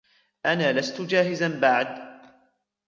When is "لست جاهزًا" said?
0.79-1.59